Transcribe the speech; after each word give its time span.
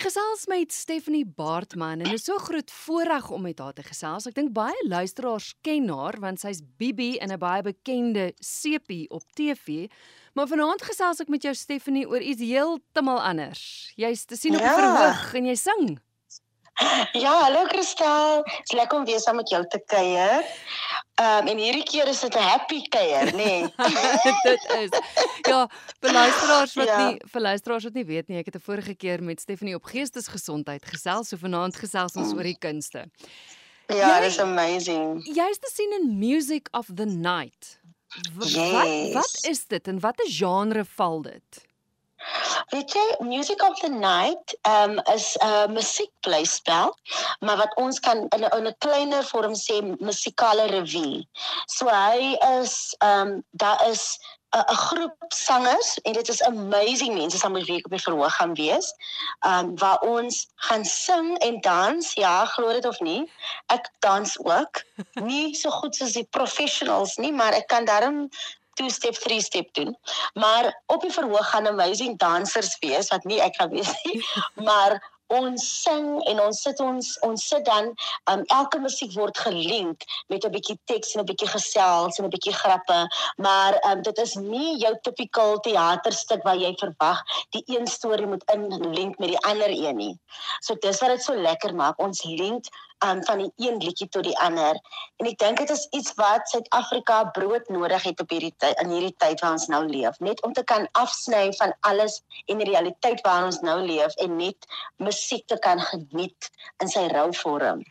Ek 0.00 0.06
gesels 0.08 0.46
met 0.48 0.72
Stephanie 0.72 1.26
Baartman 1.28 2.00
en 2.00 2.14
is 2.14 2.22
so 2.24 2.38
groot 2.40 2.70
voorreg 2.72 3.26
om 3.36 3.42
met 3.44 3.58
haar 3.60 3.74
te 3.76 3.84
gesels. 3.84 4.24
Ek 4.30 4.32
dink 4.38 4.54
baie 4.56 4.86
luisteraars 4.88 5.50
ken 5.60 5.90
haar 5.92 6.16
want 6.24 6.40
sy's 6.40 6.62
Bibi 6.80 7.18
in 7.20 7.28
'n 7.28 7.36
baie 7.36 7.60
bekende 7.60 8.32
sepie 8.40 9.04
op 9.12 9.20
TV. 9.36 9.92
Maar 10.32 10.48
vanaand 10.48 10.80
gesels 10.80 11.20
ek 11.20 11.28
met 11.28 11.42
jou 11.42 11.52
Stephanie 11.54 12.08
oor 12.08 12.22
iets 12.24 12.40
heeltemal 12.40 13.20
anders. 13.20 13.92
Jy's 13.96 14.24
te 14.24 14.36
sien 14.40 14.56
op 14.56 14.62
die 14.64 14.72
Ja. 14.72 14.80
verhoog 14.80 15.34
en 15.34 15.44
jy 15.44 15.54
sing. 15.54 16.00
Ja, 17.12 17.42
hallo 17.44 17.66
Kristal. 17.66 18.42
Dit's 18.44 18.72
lekker 18.72 18.98
om 18.98 19.04
weer 19.04 19.20
saam 19.20 19.36
met 19.36 19.50
jou 19.50 19.66
te 19.68 19.82
kuier. 19.84 20.44
Ehm 21.20 21.42
um, 21.42 21.48
en 21.52 21.58
hierdie 21.60 21.84
keer 21.84 22.08
is 22.08 22.20
dit 22.24 22.34
'n 22.34 22.38
happy 22.42 22.80
kuier, 22.88 23.28
nê? 23.34 23.34
Nee. 23.36 23.74
dit 24.48 24.62
is. 24.78 24.90
Ja, 25.48 25.68
vir 26.00 26.12
luisteraars 26.12 26.74
wat 26.74 26.86
Ja. 26.86 26.98
nie 27.10 27.20
vir 27.32 27.40
luisteraars 27.40 27.84
wat 27.84 27.94
nie 27.94 28.04
weet 28.04 28.28
nie, 28.28 28.38
ek 28.38 28.46
het 28.46 28.56
'n 28.56 28.60
vorige 28.64 28.94
keer 28.94 29.22
met 29.22 29.40
Stephanie 29.40 29.74
op 29.74 29.84
geestesgesondheid 29.84 30.84
gesels, 30.84 31.28
so 31.28 31.36
vanaand 31.36 31.76
gesels 31.76 32.16
ons 32.16 32.32
oor 32.32 32.42
die 32.42 32.58
kunste. 32.58 33.04
ja, 33.88 34.16
Jy- 34.18 34.20
dis 34.24 34.38
amazing. 34.38 35.24
Jy's 35.26 35.58
te 35.58 35.70
sien 35.74 35.92
in 36.00 36.18
Music 36.18 36.68
of 36.72 36.86
the 36.94 37.04
Night. 37.06 37.78
W 38.34 38.38
Wat 38.40 38.50
Yes. 38.50 39.12
wat 39.12 39.38
is 39.50 39.66
dit 39.66 39.88
en 39.88 40.00
watter 40.00 40.26
genre 40.28 40.84
val 40.84 41.22
dit? 41.22 41.68
Weet 42.70 42.92
jy, 42.92 43.06
Music 43.24 43.62
of 43.62 43.80
the 43.80 43.88
Night 43.88 44.54
um, 44.68 45.00
is 45.14 45.36
'n 45.40 45.46
uh, 45.46 45.66
musiekblyspel, 45.66 46.96
maar 47.40 47.56
wat 47.56 47.76
ons 47.76 48.00
kan 48.00 48.26
in 48.36 48.44
'n 48.44 48.66
'n 48.66 48.76
kleiner 48.78 49.24
vorm 49.24 49.54
sê 49.54 49.80
musikale 49.98 50.66
revue. 50.66 51.24
So 51.66 51.88
hy 51.88 52.36
is 52.60 52.94
ehm 52.98 53.28
um, 53.28 53.44
daar 53.50 53.88
is 53.88 54.18
'n 54.52 54.64
'n 54.72 54.74
groep 54.74 55.16
sangers 55.28 55.98
en 56.02 56.12
dit 56.12 56.28
is 56.28 56.42
amazing 56.42 57.14
mense 57.14 57.38
saam 57.38 57.52
met 57.52 57.66
wie 57.66 57.78
ek 57.78 57.84
op 57.84 57.96
die 57.96 58.06
verhoog 58.06 58.34
gaan 58.36 58.54
wees. 58.54 58.92
Ehm 59.40 59.58
um, 59.58 59.76
waar 59.78 60.00
ons 60.00 60.46
gaan 60.54 60.84
sing 60.84 61.38
en 61.38 61.60
dans, 61.60 62.12
ja, 62.14 62.44
glo 62.44 62.72
dit 62.72 62.86
of 62.86 63.00
nie. 63.00 63.32
Ek 63.66 63.90
dans 63.98 64.38
ook. 64.44 64.82
Nie 65.30 65.54
so 65.54 65.70
goed 65.70 65.96
soos 65.96 66.12
die 66.12 66.28
professionals 66.30 67.16
nie, 67.16 67.32
maar 67.32 67.52
ek 67.52 67.66
kan 67.66 67.84
darm 67.84 68.28
two 68.80 68.90
step, 68.90 69.14
three 69.14 69.40
step 69.40 69.72
doen. 69.72 69.96
Maar 70.34 70.72
op 70.86 71.00
die 71.04 71.12
verhoog 71.12 71.50
gaan 71.50 71.68
amazing 71.68 72.18
dansers 72.18 72.76
wees 72.80 73.08
wat 73.12 73.24
nie 73.28 73.40
ek 73.44 73.56
gaan 73.60 73.72
wees 73.76 73.92
nie, 74.04 74.22
maar 74.68 74.98
ons 75.30 75.64
sing 75.82 76.06
en 76.26 76.40
ons 76.42 76.62
sit 76.64 76.80
ons 76.82 77.10
ons 77.26 77.42
sit 77.52 77.62
dan 77.68 77.92
um, 78.32 78.42
elke 78.56 78.80
musiek 78.82 79.12
word 79.14 79.38
gelink 79.38 80.02
met 80.32 80.44
'n 80.44 80.50
bietjie 80.56 80.78
teks 80.90 81.14
en 81.14 81.22
'n 81.22 81.28
bietjie 81.30 81.50
gesels 81.52 82.18
en 82.18 82.26
'n 82.26 82.34
bietjie 82.34 82.56
grappe 82.62 82.98
maar 83.36 83.78
um, 83.90 84.02
dit 84.02 84.18
is 84.18 84.34
nie 84.34 84.78
jou 84.82 84.94
typical 85.06 85.60
teaterstuk 85.66 86.42
waar 86.42 86.58
jy 86.58 86.74
verwag 86.82 87.22
die 87.54 87.62
een 87.66 87.86
storie 87.86 88.26
moet 88.26 88.44
inlink 88.54 89.18
met 89.18 89.28
die 89.28 89.42
ander 89.46 89.70
een 89.70 89.96
nie. 89.96 90.14
So 90.60 90.74
dis 90.74 91.00
wat 91.00 91.14
dit 91.14 91.22
so 91.22 91.34
lekker 91.34 91.74
maak. 91.74 91.98
Ons 91.98 92.24
link 92.24 92.66
um, 93.04 93.24
van 93.24 93.38
die 93.38 93.52
een 93.56 93.76
liedjie 93.82 94.08
tot 94.08 94.24
die 94.24 94.38
ander. 94.38 94.80
En 95.16 95.28
ek 95.30 95.38
dink 95.42 95.62
dit 95.62 95.70
is 95.70 95.86
iets 95.96 96.14
wat 96.20 96.48
Suid-Afrika 96.52 97.22
brood 97.36 97.68
nodig 97.68 98.02
het 98.08 98.20
op 98.20 98.32
hierdie 98.34 98.54
tyd 98.62 98.80
in 98.82 98.92
hierdie 98.94 99.14
tyd 99.22 99.40
waar 99.40 99.56
ons 99.58 99.68
nou 99.72 99.84
leef, 99.88 100.18
net 100.18 100.42
om 100.46 100.52
te 100.56 100.64
kan 100.64 100.88
afsny 100.92 101.48
van 101.60 101.74
alles 101.80 102.20
en 102.46 102.60
die 102.62 102.70
realiteit 102.72 103.22
waarin 103.26 103.50
ons 103.52 103.62
nou 103.66 103.78
leef 103.84 104.16
en 104.24 104.36
net 104.36 104.68
musiek 104.96 105.46
te 105.46 105.58
kan 105.58 105.80
geniet 105.92 106.50
in 106.78 106.92
sy 106.92 107.06
rou 107.14 107.30
vorm. 107.42 107.84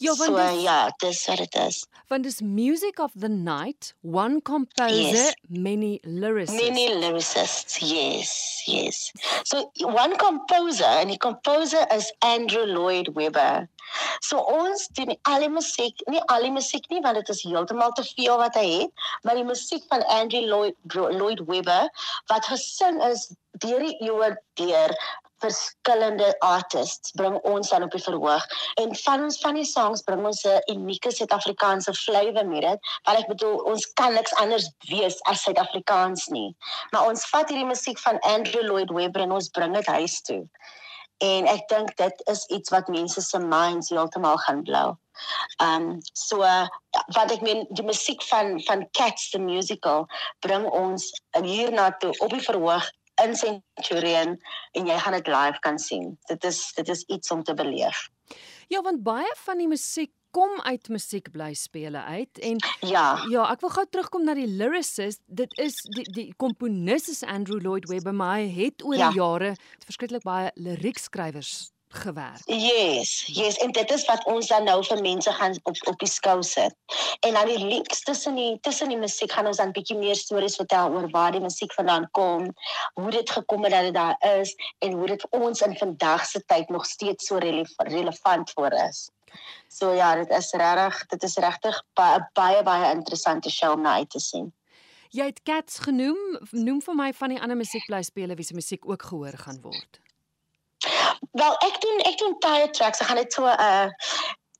Ja, 0.00 0.14
want 0.16 0.30
so 0.30 0.36
dis, 0.36 0.62
ja, 0.64 0.90
dis 1.02 1.26
wat 1.28 1.36
dit 1.42 1.56
is. 1.60 1.78
want 2.08 2.24
dis 2.24 2.40
Music 2.40 2.98
of 2.98 3.12
the 3.20 3.28
Night, 3.28 3.92
one 4.02 4.40
composer, 4.40 5.12
Yes. 5.12 5.34
many 5.48 6.00
lyricists. 6.04 6.56
Many 6.68 6.86
lyricists, 6.94 7.78
yes, 7.82 8.62
yes. 8.66 9.12
So 9.44 9.70
one 9.84 10.16
composer, 10.16 10.88
and 11.02 11.10
die 11.10 11.18
composer 11.18 11.84
is 11.92 12.10
Andrew 12.22 12.64
Lloyd 12.64 13.08
Webber. 13.14 13.68
So 14.22 14.38
ons 14.38 14.88
doen 14.94 15.12
al 15.26 15.40
die 15.44 15.48
musiek, 15.52 16.00
nie 16.08 16.20
al 16.32 16.42
die 16.46 16.52
musiek 16.54 16.84
nie 16.90 17.00
want 17.04 17.18
dit 17.20 17.28
is 17.34 17.42
heeltemal 17.42 17.92
te 17.98 18.04
veel 18.14 18.36
wat 18.38 18.54
hy 18.54 18.66
het, 18.84 18.90
maar 19.26 19.34
die 19.34 19.44
musiek 19.44 19.82
van 19.90 20.04
Andrew 20.06 20.46
Lloyd 20.46 20.76
Lloyd 20.94 21.40
Webber 21.46 21.90
wat 22.30 22.46
gesing 22.46 23.02
is 23.10 23.28
deur 23.58 23.82
die 23.82 23.96
eeue 24.06 24.30
deur 24.62 24.94
verskillende 25.40 26.28
artists 26.38 27.12
bring 27.18 27.38
ons 27.48 27.68
dan 27.72 27.82
op 27.86 27.94
die 27.94 28.02
verhoog. 28.02 28.46
En 28.82 28.94
van 29.02 29.24
ons 29.24 29.40
van 29.40 29.58
die 29.58 29.66
songs 29.68 30.02
bring 30.06 30.24
ons 30.26 30.42
'n 30.44 30.60
unieke 30.72 31.10
Suid-Afrikaanse 31.10 31.94
flavour 31.94 32.46
met 32.48 32.62
dit. 32.62 32.90
Want 33.04 33.18
ek 33.18 33.28
bedoel 33.28 33.56
ons 33.72 33.92
kan 33.92 34.14
niks 34.14 34.34
anders 34.34 34.70
wees 34.88 35.22
as 35.22 35.42
Suid-Afrikaans 35.42 36.26
nie. 36.26 36.56
Maar 36.90 37.08
ons 37.08 37.26
vat 37.28 37.48
hierdie 37.48 37.66
musiek 37.66 37.98
van 37.98 38.18
Andrew 38.20 38.62
Lloyd 38.62 38.90
Webber 38.90 39.20
en 39.20 39.32
ons 39.32 39.48
bring 39.48 39.74
dit 39.74 39.86
huis 39.86 40.20
toe. 40.20 40.46
En 41.20 41.46
ek 41.46 41.68
dink 41.68 41.96
dit 41.96 42.22
is 42.32 42.46
iets 42.46 42.70
wat 42.70 42.88
mense 42.88 43.20
se 43.20 43.38
minds 43.38 43.88
heeltemal 43.88 44.38
gaan 44.46 44.62
blou. 44.62 44.96
Um 45.60 45.98
so 46.12 46.40
uh, 46.40 46.68
wat 47.16 47.32
ek 47.34 47.42
meen 47.44 47.66
die 47.76 47.84
musiek 47.84 48.22
van 48.30 48.56
van 48.64 48.86
Cats 48.96 49.30
the 49.30 49.38
musical 49.38 50.06
bring 50.40 50.64
ons 50.64 51.10
hierna 51.36 51.90
toe 52.00 52.14
op 52.24 52.32
die 52.32 52.44
verhoog 52.44 52.88
in 53.24 53.34
Centurion 53.36 54.36
en 54.72 54.86
jy 54.86 54.98
gaan 54.98 55.12
dit 55.18 55.26
live 55.26 55.58
kan 55.60 55.78
sien. 55.78 56.16
Dit 56.28 56.44
is 56.44 56.72
dit 56.76 56.88
is 56.88 57.02
iets 57.08 57.30
om 57.30 57.42
te 57.44 57.54
beleef. 57.54 58.08
Ja, 58.70 58.82
want 58.82 59.02
baie 59.02 59.32
van 59.44 59.58
die 59.58 59.68
musiek 59.68 60.12
kom 60.30 60.60
uit 60.62 60.88
musiekblyspele 60.88 61.98
uit 62.06 62.38
en 62.38 62.56
Ja, 62.86 63.18
ja, 63.30 63.48
ek 63.50 63.60
wil 63.64 63.70
gou 63.74 63.84
terugkom 63.90 64.24
na 64.24 64.34
die 64.38 64.46
lyricist. 64.46 65.20
Dit 65.26 65.56
is 65.58 65.80
die 65.96 66.04
die 66.14 66.28
komponis 66.38 67.08
is 67.10 67.24
Andrew 67.26 67.58
Lloyd 67.62 67.88
Webber, 67.90 68.14
maar 68.14 68.38
hy 68.38 68.48
het 68.64 68.84
oor 68.84 68.94
Ja. 68.96 69.08
die 69.10 69.18
jare 69.18 69.54
verskriklik 69.84 70.22
baie 70.22 70.50
liriekskrywers 70.54 71.70
gewerk. 71.92 72.42
yes, 72.44 73.26
yes 73.26 73.56
en 73.56 73.72
dit 73.72 73.90
is 73.90 74.04
wat 74.04 74.24
ons 74.24 74.46
dan 74.46 74.64
nou 74.64 74.78
vir 74.84 75.00
mense 75.02 75.32
gaan 75.32 75.54
op 75.62 75.76
op 75.90 75.98
die 75.98 76.08
skou 76.08 76.42
sit. 76.42 76.74
En 77.20 77.34
dan 77.34 77.46
die 77.46 77.58
links 77.58 78.02
tussen 78.02 78.34
die 78.34 78.58
tussen 78.60 78.88
die 78.88 78.98
musiek 78.98 79.32
gaan 79.32 79.46
ons 79.46 79.56
dan 79.56 79.72
bietjie 79.72 79.98
meer 79.98 80.16
stories 80.16 80.56
vertel 80.56 80.94
oor 80.94 81.10
waar 81.10 81.32
die 81.32 81.40
musiek 81.40 81.72
vandaan 81.74 82.08
kom, 82.10 82.46
hoe 82.94 83.10
dit 83.10 83.30
gekom 83.30 83.64
het 83.64 83.72
dat 83.72 83.88
dit 83.88 83.94
daar 83.94 84.16
is 84.40 84.54
en 84.78 84.92
hoe 84.92 85.06
dit 85.06 85.26
vir 85.26 85.40
ons 85.40 85.60
in 85.66 85.76
vandag 85.76 86.24
se 86.26 86.44
tyd 86.44 86.68
nog 86.68 86.86
steeds 86.86 87.26
so 87.26 87.36
rele 87.36 87.66
relevant 87.76 88.50
voor 88.50 88.72
is. 88.88 89.10
So 89.68 89.92
ja, 89.94 90.14
dit 90.14 90.30
is 90.30 90.52
regtig, 90.52 91.06
dit 91.06 91.22
is 91.22 91.36
regtig 91.36 91.82
baie 91.94 92.22
baie 92.32 92.62
baie 92.62 92.94
interessante 92.94 93.50
show 93.50 93.72
om 93.72 93.82
na 93.82 93.94
uit 94.02 94.10
te 94.10 94.18
sien. 94.18 94.52
Jy 95.10 95.24
het 95.26 95.42
Cats 95.42 95.80
genoem, 95.82 96.38
noem 96.50 96.78
vir 96.82 96.94
my 96.94 97.08
van 97.18 97.32
die 97.34 97.40
ander 97.42 97.58
musiekblyspele 97.58 98.36
wie 98.38 98.46
se 98.46 98.54
musiek 98.54 98.86
ook 98.86 99.02
gehoor 99.02 99.34
gaan 99.42 99.58
word. 99.62 99.98
Wel, 101.32 101.54
ek 101.66 101.80
doen 101.80 101.98
ek 102.10 102.18
doen 102.18 102.38
tire 102.38 102.70
tracks. 102.70 103.00
Ek 103.00 103.06
gaan 103.06 103.16
net 103.16 103.32
so 103.32 103.46
'n 103.46 103.60
uh, 103.60 103.88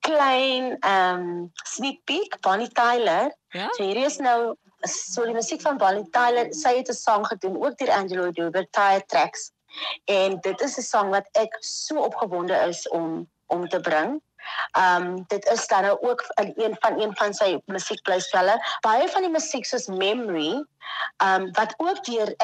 klein 0.00 0.76
ehm 0.80 1.20
um, 1.20 1.52
sneak 1.64 2.00
peek 2.04 2.40
Bonnie 2.40 2.72
Tyler. 2.72 3.30
Ja? 3.50 3.68
So 3.76 3.84
hierdie 3.84 4.06
is 4.08 4.18
nou 4.18 4.56
so 4.88 5.24
die 5.24 5.36
musiek 5.36 5.60
van 5.60 5.76
Bonnie 5.76 6.08
Tyler. 6.10 6.52
Sy 6.54 6.76
het 6.80 6.88
'n 6.88 6.94
sang 6.94 7.26
gedoen 7.26 7.60
ook 7.62 7.76
deur 7.78 7.92
Angelo 7.92 8.30
Dubber 8.30 8.66
Tire 8.70 9.04
Tracks. 9.06 9.52
En 10.04 10.40
dit 10.40 10.60
is 10.60 10.78
'n 10.78 10.82
sang 10.82 11.10
wat 11.10 11.28
ek 11.32 11.56
so 11.60 12.00
opgewonde 12.00 12.54
is 12.68 12.88
om 12.88 13.28
om 13.46 13.68
te 13.68 13.80
bring. 13.80 14.20
Um 14.78 15.24
dit 15.28 15.44
is 15.52 15.66
dan 15.66 15.82
nou 15.82 15.98
ook 16.00 16.24
in 16.40 16.52
een 16.56 16.76
van 16.80 17.00
een 17.00 17.16
van 17.16 17.34
sy 17.34 17.58
musiekblyspelle. 17.66 18.56
Baie 18.80 19.08
van 19.08 19.22
die 19.22 19.30
musiek 19.30 19.64
soos 19.64 19.86
Memory, 19.86 20.64
um 21.24 21.52
wat 21.52 21.74
ook 21.76 22.04
deur 22.04 22.34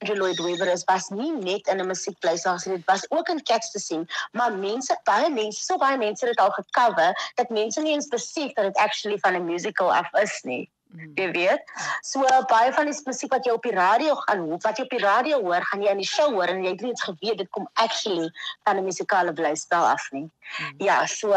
Andrew 0.00 0.16
Lloyd 0.16 0.38
Webber 0.40 0.72
is, 0.72 0.84
was 0.88 1.08
nie 1.12 1.30
net 1.32 1.68
in 1.68 1.80
'n 1.80 1.86
musiekblyspel 1.86 2.52
gesien, 2.56 2.74
dit 2.74 2.86
was 2.86 3.04
ook 3.10 3.28
in 3.28 3.42
Cats 3.42 3.70
te 3.70 3.78
sien, 3.78 4.08
maar 4.32 4.52
mense, 4.52 4.96
baie 5.04 5.30
mense, 5.30 5.62
so 5.62 5.76
baie 5.76 5.98
mense 5.98 6.24
het 6.24 6.36
dit 6.36 6.44
al 6.44 6.50
gecover 6.50 7.32
dat 7.34 7.48
mense 7.48 7.80
nie 7.80 7.92
eens 7.92 8.08
besef 8.08 8.52
dat 8.52 8.64
dit 8.64 8.76
actually 8.76 9.18
van 9.18 9.34
'n 9.34 9.44
musical 9.44 9.92
af 9.94 10.12
is 10.22 10.40
nie. 10.42 10.70
Mm. 10.90 11.12
Jy 11.14 11.30
weet. 11.30 11.62
So 12.02 12.24
baie 12.48 12.72
van 12.72 12.88
die 12.88 12.96
musiek 13.04 13.32
wat 13.32 13.44
jy 13.44 13.52
op 13.52 13.62
die 13.62 13.76
radio 13.76 14.14
gaan 14.14 14.38
hoor, 14.38 14.58
wat 14.58 14.76
jy 14.76 14.84
op 14.84 14.90
die 14.90 15.04
radio 15.04 15.40
hoor, 15.40 15.62
gaan 15.64 15.82
jy 15.82 15.90
in 15.90 16.02
die 16.02 16.08
show 16.08 16.32
hoor 16.32 16.48
en 16.48 16.64
jy 16.64 16.70
het 16.70 16.80
nie 16.80 16.90
eens 16.90 17.02
geweet 17.02 17.38
dit 17.38 17.50
kom 17.50 17.68
actually 17.74 18.30
van 18.64 18.76
'n 18.76 18.84
musikale 18.84 19.32
blyspel 19.32 19.84
af 19.84 20.10
nie. 20.10 20.30
Mm. 20.58 20.74
Ja, 20.78 21.06
so 21.06 21.34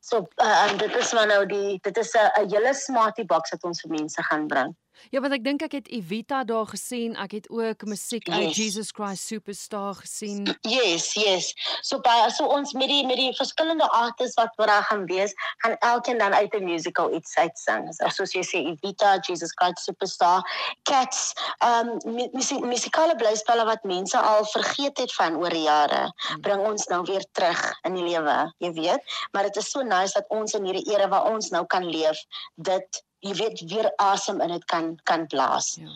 so 0.00 0.28
uh, 0.36 0.66
um, 0.70 0.76
dit 0.76 0.94
is 0.96 1.12
maar 1.12 1.26
nou 1.26 1.46
die 1.46 1.78
dit 1.82 1.96
is 1.96 2.14
'n 2.14 2.48
hele 2.50 2.74
smarty 2.74 3.24
box 3.24 3.50
wat 3.50 3.64
ons 3.64 3.80
vir 3.80 3.90
mense 3.90 4.22
gaan 4.22 4.46
bring. 4.46 4.76
Ja, 5.10 5.20
want 5.20 5.32
ek 5.32 5.44
dink 5.44 5.62
ek 5.62 5.72
het 5.72 5.88
Evita 5.88 6.44
daar 6.44 6.66
gesien. 6.66 7.16
Ek 7.16 7.30
het 7.32 7.50
ook 7.50 7.84
musiek 7.84 8.28
uit 8.28 8.42
Yes. 8.42 8.56
Jesus 8.56 8.90
Christ 8.92 9.26
Superstar 9.26 9.94
gesien. 9.94 10.56
Yes, 10.60 11.12
yes. 11.14 11.52
So 11.82 12.00
baie 12.00 12.30
so 12.30 12.46
ons 12.46 12.72
met 12.72 12.88
die 12.88 13.06
met 13.06 13.16
die 13.16 13.32
verskillende 13.36 13.88
artists 13.90 14.34
wat 14.34 14.54
wat 14.56 14.66
daar 14.68 14.82
gaan 14.82 15.04
wees, 15.06 15.32
gaan 15.62 15.76
elkeen 15.78 16.18
dan 16.18 16.32
uit 16.34 16.54
'n 16.54 16.64
musical 16.64 17.14
iets 17.14 17.36
uitsing. 17.36 17.94
So, 17.94 18.08
soos 18.08 18.32
jy 18.32 18.42
sê 18.42 18.58
Evita, 18.72 19.18
Jesus 19.20 19.52
Christ 19.54 19.84
Superstar, 19.84 20.42
Cats, 20.82 21.32
um 21.64 21.96
mu- 22.14 22.28
musie- 22.32 22.60
musikale 22.64 23.16
blyspelle 23.16 23.64
wat 23.64 23.82
mense 23.84 24.18
al 24.18 24.44
vergeet 24.44 24.98
het 24.98 25.12
van 25.14 25.36
oor 25.36 25.54
jare, 25.54 26.12
Mm. 26.30 26.40
bring 26.40 26.66
ons 26.66 26.86
nou 26.86 27.02
weer 27.02 27.24
terug 27.32 27.72
in 27.84 27.94
die 27.94 28.04
lewe, 28.04 28.52
jy 28.58 28.72
weet. 28.72 29.02
Maar 29.32 29.42
dit 29.42 29.56
is 29.56 29.70
so 29.70 29.82
nice 29.82 30.12
dat 30.12 30.24
ons 30.28 30.52
in 30.54 30.64
hierdie 30.64 30.90
era 30.94 31.08
waar 31.08 31.24
ons 31.32 31.48
nou 31.50 31.66
kan 31.66 31.84
leef, 31.90 32.24
dit 32.54 33.04
jy 33.26 33.34
weet 33.40 33.64
weer 33.70 33.90
asem 34.02 34.40
in 34.40 34.54
dit 34.54 34.64
kan 34.72 34.94
kan 35.04 35.26
blaas. 35.26 35.74
Ja. 35.80 35.92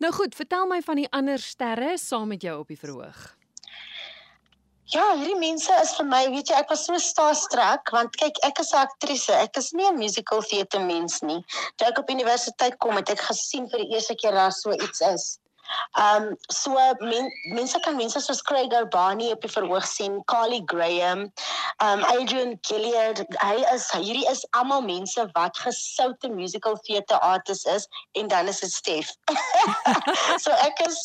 Nou 0.00 0.12
goed, 0.16 0.34
vertel 0.34 0.66
my 0.66 0.80
van 0.82 0.96
die 0.96 1.10
ander 1.12 1.38
sterre 1.38 1.98
saam 1.98 2.30
met 2.32 2.42
jou 2.42 2.58
op 2.62 2.72
die 2.72 2.78
verhoog. 2.78 3.18
Ja, 4.90 5.04
hierdie 5.14 5.38
mense 5.38 5.74
is 5.82 5.92
vir 5.94 6.06
my, 6.08 6.24
weet 6.32 6.48
jy, 6.50 6.56
ek 6.64 6.72
was 6.72 6.86
so 6.88 6.98
starstruck 6.98 7.92
want 7.94 8.16
kyk, 8.18 8.40
ek 8.46 8.58
is 8.58 8.72
'n 8.74 8.80
aktrise. 8.80 9.32
Ek 9.32 9.56
is 9.60 9.70
nie 9.72 9.86
'n 9.86 9.98
musical 9.98 10.42
theater 10.42 10.80
mens 10.80 11.20
nie. 11.22 11.44
Toe 11.76 11.86
ek 11.88 11.98
op 11.98 12.10
universiteit 12.10 12.78
kom, 12.78 12.96
het 12.96 13.10
ek 13.10 13.20
gesien 13.28 13.68
vir 13.70 13.84
die 13.84 13.94
eerste 13.94 14.16
keer 14.16 14.32
daar 14.32 14.52
so 14.52 14.72
iets 14.72 15.00
is. 15.00 15.38
Um 15.98 16.36
so 16.50 16.74
men, 17.00 17.30
mense 17.54 17.80
kan 17.84 17.96
mense 17.96 18.20
soos 18.20 18.42
Craig 18.42 18.72
Urbani 18.72 19.30
op 19.32 19.40
die 19.42 19.50
verhoog 19.50 19.86
sien, 19.86 20.20
Carly 20.30 20.62
Graham, 20.66 21.30
um 21.82 22.04
Adrian 22.04 22.58
Gilliard. 22.66 23.24
Hy 23.42 23.56
is 23.74 23.88
hierdie 23.94 24.26
is 24.30 24.44
almal 24.56 24.82
mense 24.86 25.26
wat 25.34 25.58
gesoute 25.58 26.30
musical 26.30 26.78
theater 26.86 27.18
artists 27.18 27.66
is 27.66 27.88
en 28.12 28.28
dan 28.28 28.48
is 28.48 28.60
dit 28.60 28.70
Stef. 28.70 29.12
so 30.44 30.54
ek 30.66 30.82
is 30.86 30.98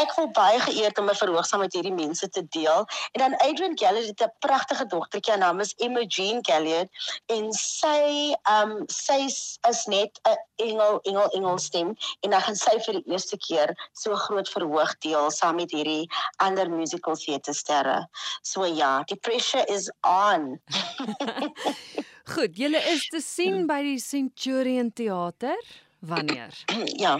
ek 0.00 0.12
voel 0.16 0.30
baie 0.36 0.60
geëerd 0.66 0.98
om 0.98 1.10
'n 1.10 1.20
verhoog 1.20 1.46
saam 1.46 1.60
met 1.64 1.72
hierdie 1.72 1.94
mense 1.94 2.28
te 2.28 2.44
deel. 2.56 2.86
En 3.12 3.24
dan 3.24 3.36
Adrian 3.44 3.76
Gilliard 3.78 4.06
het 4.12 4.22
'n 4.22 4.32
pragtige 4.44 4.86
dogtertjie, 4.86 5.32
haar 5.32 5.42
naam 5.42 5.60
is 5.60 5.74
Emma 5.78 6.04
Jean 6.06 6.40
Gilliard 6.42 6.88
en 7.26 7.52
sy 7.52 8.34
um 8.50 8.84
sy 8.88 9.20
is 9.68 9.84
net 9.86 10.20
'n 10.24 10.36
engel 10.56 11.00
engel 11.02 11.28
engel 11.28 11.58
stem 11.58 11.96
en 12.20 12.30
dan 12.30 12.40
gaan 12.40 12.56
sy 12.56 12.78
vir 12.86 13.00
die 13.00 13.12
eerste 13.12 13.36
keer 13.36 13.74
so 13.92 14.16
groot 14.16 14.48
verhoog 14.52 14.94
deel 15.04 15.30
saam 15.34 15.58
met 15.60 15.72
hierdie 15.74 16.08
ander 16.44 16.70
musical 16.70 17.16
theater 17.16 17.54
sterre. 17.54 17.98
So 18.42 18.66
ja, 18.66 19.02
die 19.08 19.18
pressure 19.20 19.64
is 19.68 19.90
on. 20.06 20.58
Goed, 22.34 22.56
julle 22.60 22.80
is 22.92 23.08
te 23.08 23.20
sien 23.24 23.66
by 23.68 23.80
die 23.86 23.98
Centurion 24.02 24.92
Theater 24.92 25.56
wanneer? 26.00 26.54
ja. 26.98 27.18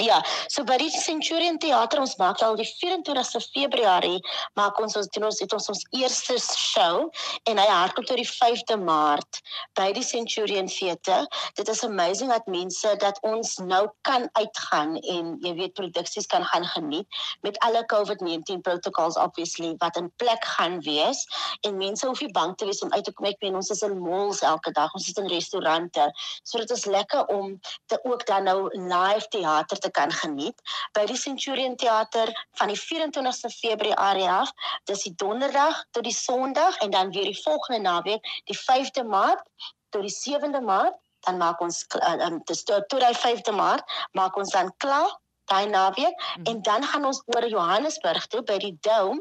Ja, 0.00 0.22
so 0.48 0.64
by 0.64 0.78
die 0.80 0.88
Centurion 0.88 1.58
Theater 1.60 2.00
ons 2.00 2.14
maak 2.16 2.40
al 2.40 2.54
die 2.56 2.64
24ste 2.64 3.42
Februarie 3.44 4.22
maak 4.56 4.78
ons 4.80 4.96
ons 4.96 5.10
doen 5.12 5.26
ons 5.28 5.40
het 5.42 5.52
ons 5.52 5.68
ons 5.68 5.82
eerste 5.92 6.38
show 6.40 7.10
en 7.50 7.58
hy 7.60 7.66
hardloop 7.68 8.08
tot 8.08 8.16
die 8.16 8.24
5de 8.24 8.78
Maart 8.80 9.42
by 9.76 9.90
die 9.92 10.04
Centurion 10.06 10.70
Theater. 10.72 11.26
Dit 11.60 11.68
is 11.68 11.84
amazing 11.84 12.32
dat 12.32 12.48
mense 12.48 12.94
dat 13.04 13.20
ons 13.20 13.58
nou 13.60 13.82
kan 14.08 14.24
uitgaan 14.40 14.96
en 14.96 15.34
jy 15.44 15.52
weet 15.60 15.76
produksies 15.76 16.30
kan 16.32 16.48
gaan 16.48 16.64
geniet 16.72 17.20
met 17.44 17.60
alle 17.60 17.84
COVID-19 17.92 18.64
protocols 18.64 19.20
obviously 19.20 19.74
wat 19.84 20.00
in 20.00 20.08
plek 20.16 20.40
gaan 20.54 20.80
wees 20.88 21.20
en 21.68 21.76
mense 21.76 22.08
hoef 22.08 22.24
nie 22.24 22.32
bang 22.32 22.56
te 22.56 22.70
wees 22.70 22.80
om 22.80 22.96
uit 22.96 23.04
te 23.04 23.12
kom 23.12 23.28
ek 23.28 23.44
weet 23.44 23.60
ons 23.60 23.74
is 23.76 23.84
in 23.84 24.00
malls 24.00 24.40
elke 24.40 24.72
dag, 24.72 24.88
ons 24.96 25.12
is 25.12 25.20
in 25.20 25.28
restaurante. 25.28 26.08
So 26.48 26.64
dit 26.64 26.72
is 26.72 26.88
lekker 26.88 27.28
om 27.28 27.58
te 27.92 28.00
ook 28.08 28.24
dan 28.24 28.48
nou 28.48 28.72
live 28.72 29.28
teater 29.28 29.81
te 29.82 29.90
kan 29.90 30.12
geniet 30.22 30.58
by 30.96 31.04
die 31.10 31.18
Centurion 31.18 31.76
Theater 31.76 32.32
van 32.60 32.72
die 32.72 32.78
24ste 32.78 33.50
Februarie 33.52 34.28
af. 34.30 34.52
Dis 34.90 35.04
die 35.08 35.14
donderdag 35.20 35.84
tot 35.90 36.06
die 36.08 36.16
Sondag 36.16 36.78
en 36.84 36.94
dan 36.94 37.12
weer 37.14 37.30
die 37.30 37.42
volgende 37.42 37.80
naweek, 37.84 38.34
die 38.50 38.58
5de 38.58 39.04
Maart 39.04 39.44
tot 39.92 40.06
die 40.08 40.14
7de 40.14 40.62
Maart, 40.64 40.96
dan 41.26 41.36
maak 41.38 41.60
ons 41.60 41.84
um, 42.00 42.40
dis 42.48 42.64
tot, 42.64 42.88
tot 42.88 43.02
die 43.04 43.18
5de 43.18 43.52
Maart 43.54 43.84
maak 44.18 44.36
ons 44.40 44.54
dan 44.54 44.72
klaar 44.82 45.12
daai 45.50 45.68
naweek 45.68 46.14
mm. 46.16 46.44
en 46.50 46.62
dan 46.62 46.84
gaan 46.84 47.04
ons 47.04 47.22
oor 47.34 47.46
Johannesburg 47.46 48.26
toe 48.26 48.42
by 48.48 48.58
die 48.62 48.76
Dome. 48.80 49.20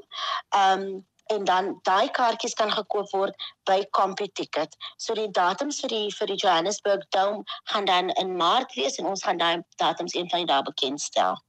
Um 0.55 1.05
en 1.33 1.45
dan 1.47 1.71
daai 1.87 2.11
kaartjies 2.17 2.55
kan 2.59 2.71
gekoop 2.71 3.11
word 3.15 3.35
by 3.69 3.81
CompuTicket. 3.97 4.75
So 4.97 5.15
die 5.17 5.29
datums 5.31 5.81
vir 5.83 5.93
die 5.93 6.07
vir 6.17 6.31
die 6.33 6.39
Johannesburg 6.43 7.07
Dome 7.15 7.43
gaan 7.73 7.85
dan 7.89 8.09
in 8.21 8.35
Maart 8.37 8.75
wees 8.75 8.99
en 9.01 9.09
ons 9.11 9.23
gaan 9.23 9.41
daai 9.41 9.63
datums 9.81 10.15
een 10.15 10.29
van 10.29 10.45
die 10.45 10.51
dae 10.53 10.63
bekendstel. 10.67 11.39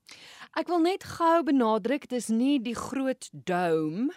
Ek 0.58 0.68
wil 0.68 0.82
net 0.84 1.04
gou 1.04 1.42
benadruk 1.48 2.08
dis 2.08 2.28
nie 2.28 2.58
die 2.60 2.76
groot 2.76 3.28
dome 3.32 4.12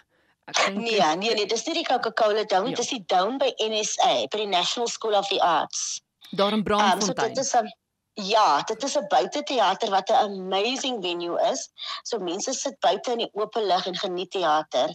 Ek 0.46 0.58
dink 0.60 0.76
Nee, 0.78 1.00
nee, 1.18 1.34
nee, 1.34 1.46
dis 1.50 1.64
nie 1.66 1.80
die 1.80 1.86
Coca-Cola 1.86 2.44
Dome, 2.46 2.70
ja. 2.70 2.78
dis 2.78 2.92
die 2.92 3.02
Dome 3.10 3.40
by 3.42 3.48
NSA, 3.58 4.28
by 4.30 4.44
die 4.44 4.50
National 4.50 4.86
School 4.86 5.16
of 5.18 5.26
the 5.32 5.40
Arts. 5.42 6.00
Daar 6.38 6.54
in 6.54 6.62
Brandfontein. 6.62 7.34
Um, 7.34 7.34
so 7.34 7.34
dit 7.34 7.38
is 7.42 7.54
'n 7.54 7.72
Ja, 8.16 8.62
dit 8.62 8.82
is 8.82 8.94
'n 8.96 9.06
buiteteater 9.08 9.90
wat 9.90 10.08
'n 10.08 10.14
amazing 10.14 11.02
venue 11.02 11.40
is. 11.52 11.70
So 12.02 12.18
mense 12.18 12.52
sit 12.52 12.80
buite 12.80 13.10
in 13.10 13.18
die 13.18 13.30
oop 13.32 13.54
lug 13.54 13.86
en 13.86 13.96
geniet 13.96 14.30
teater 14.30 14.88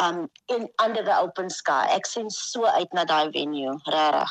um 0.00 0.28
in 0.46 0.72
under 0.84 1.04
the 1.04 1.18
open 1.18 1.50
sky. 1.50 1.86
Ek 1.90 2.06
sien 2.06 2.30
so 2.30 2.64
uit 2.64 2.92
na 2.92 3.04
daai 3.04 3.30
venue, 3.30 3.80
regtig. 3.84 4.30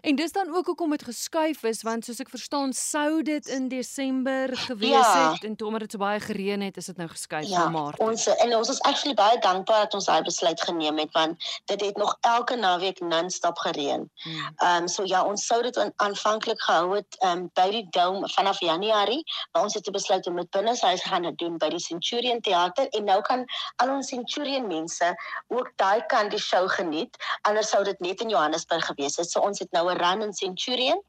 En 0.00 0.16
dis 0.16 0.32
dan 0.32 0.56
ook 0.56 0.66
hoekom 0.66 0.90
dit 0.90 1.02
geskuif 1.02 1.62
is 1.62 1.82
want 1.82 2.04
soos 2.04 2.20
ek 2.20 2.28
verstaan 2.28 2.72
sou 2.72 3.22
dit 3.22 3.46
in 3.46 3.68
Desember 3.68 4.56
gewees 4.56 4.90
ja. 4.90 5.32
het 5.32 5.44
en 5.44 5.56
toe 5.56 5.66
omdat 5.66 5.80
dit 5.86 5.96
so 5.96 5.98
baie 5.98 6.20
gereën 6.20 6.60
het 6.60 6.76
is 6.76 6.86
dit 6.86 6.96
nou 6.96 7.08
geskuif 7.08 7.48
ja, 7.48 7.64
na 7.64 7.68
Maart. 7.68 7.98
Ons 7.98 8.26
en 8.26 8.56
ons 8.56 8.68
is 8.68 8.80
actually 8.80 9.14
baie 9.14 9.38
dankbaar 9.38 9.86
dat 9.86 9.94
ons 9.94 10.04
daai 10.04 10.22
besluit 10.22 10.60
geneem 10.62 10.98
het 10.98 11.12
want 11.12 11.48
dit 11.64 11.80
het 11.80 11.96
nog 11.96 12.16
elke 12.20 12.56
naweek 12.56 13.00
non-stop 13.00 13.58
gereën. 13.58 14.10
Hmm. 14.22 14.54
Ehm 14.56 14.82
um, 14.82 14.88
so 14.88 15.04
ja, 15.04 15.24
ons 15.24 15.46
sou 15.46 15.62
dit 15.62 15.78
aanvanklik 15.96 16.60
gehou 16.62 16.96
het 16.96 17.16
ehm 17.18 17.38
um, 17.38 17.50
by 17.54 17.68
die 17.70 17.86
Dome 17.90 18.28
vanaf 18.28 18.60
Januarie, 18.60 19.22
maar 19.52 19.62
ons 19.62 19.74
het 19.74 19.90
besluit 19.90 20.26
om 20.26 20.36
dit 20.36 20.50
binne 20.50 20.76
huis 20.80 21.02
gaan 21.02 21.34
doen 21.36 21.58
by 21.58 21.68
die 21.72 21.80
Centurion 21.80 22.40
Theater 22.40 22.88
en 22.88 23.04
nou 23.04 23.20
kan 23.26 23.44
al 23.82 23.94
ons 23.96 24.08
Centurion 24.08 24.66
mense 24.66 25.14
ook 25.48 25.70
daai 25.76 26.06
kan 26.06 26.28
die 26.28 26.40
show 26.40 26.68
geniet. 26.68 27.16
Anders 27.42 27.70
sou 27.70 27.84
dit 27.84 28.00
net 28.00 28.20
in 28.20 28.28
Johannesburg 28.28 28.86
gewees 28.86 29.16
het. 29.16 29.30
So 29.30 29.40
ons 29.40 29.63
het 29.64 29.72
nou 29.76 29.84
'n 29.90 29.98
run 29.98 30.22
in 30.22 30.32
Centurion 30.32 31.00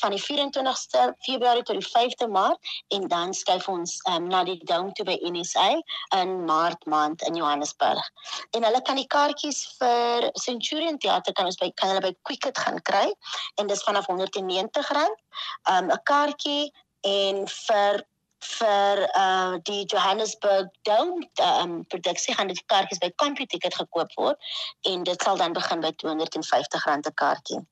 van 0.00 0.10
die 0.10 0.22
24ste 0.22 1.14
Februarie 1.26 1.62
tot 1.62 1.80
die 1.80 1.88
5de 1.88 2.28
Maart 2.28 2.58
en 2.88 3.08
dan 3.08 3.34
skuif 3.34 3.68
ons 3.68 3.98
um, 4.08 4.28
na 4.28 4.44
die 4.44 4.60
Dome 4.64 4.92
toe 4.92 5.04
by 5.04 5.18
NSA 5.22 5.82
in 6.20 6.44
Maart 6.44 6.86
maand 6.86 7.22
in 7.22 7.34
Johannesburg. 7.34 8.10
En 8.50 8.64
hulle 8.64 8.82
kan 8.82 8.96
die 8.96 9.06
kaartjies 9.06 9.64
vir 9.78 10.30
Centurion 10.32 10.98
teater 10.98 11.32
kan 11.32 11.48
ons 11.50 11.60
by 11.60 11.70
kan 11.74 11.88
hulle 11.88 12.06
by 12.06 12.14
Quicket 12.22 12.58
gaan 12.58 12.82
kry 12.82 13.08
en 13.54 13.66
dis 13.66 13.82
vanaf 13.82 14.06
R190. 14.06 14.92
Um 15.70 15.90
'n 15.90 16.02
kaartjie 16.04 16.72
en 17.02 17.48
vir 17.48 18.04
vir 18.42 19.02
uh 19.16 19.58
die 19.68 19.84
Johannesburg 19.86 20.70
Dome 20.88 21.28
um 21.62 21.84
produksie 21.86 22.34
gaan 22.34 22.50
dit 22.50 22.62
kaartjies 22.66 23.02
by 23.02 23.12
CompuTicket 23.22 23.74
gekoop 23.74 24.14
word 24.18 24.52
en 24.90 25.06
dit 25.06 25.22
sal 25.22 25.36
dan 25.36 25.54
begin 25.58 25.80
by 25.84 25.92
R250 26.02 26.86
'n 26.86 27.14
kaartjie. 27.14 27.62